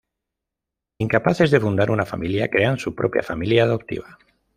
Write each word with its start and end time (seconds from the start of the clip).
Incapaces 0.97 1.51
de 1.51 1.59
fundar 1.59 1.91
una 1.91 2.07
familia, 2.07 2.49
crean 2.49 2.79
su 2.79 2.95
propia 2.95 3.21
familia 3.21 3.65
adoptiva. 3.65 4.17